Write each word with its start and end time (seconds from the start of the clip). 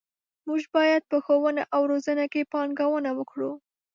موږ 0.47 0.61
باید 0.75 1.01
په 1.11 1.17
ښوونه 1.25 1.63
او 1.75 1.81
روزنه 1.91 2.25
کې 2.31 2.49
پانګونه 2.53 3.11
وکړو. 3.15 3.51